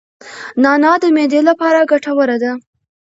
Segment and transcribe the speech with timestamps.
[0.63, 2.51] نعناع د معدې لپاره ګټوره ده